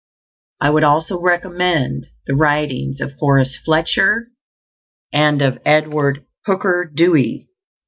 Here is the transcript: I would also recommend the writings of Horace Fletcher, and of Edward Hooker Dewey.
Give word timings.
I 0.59 0.71
would 0.71 0.83
also 0.83 1.19
recommend 1.21 2.07
the 2.25 2.33
writings 2.33 3.01
of 3.01 3.11
Horace 3.19 3.55
Fletcher, 3.63 4.29
and 5.13 5.43
of 5.43 5.59
Edward 5.63 6.25
Hooker 6.47 6.91
Dewey. 6.91 7.51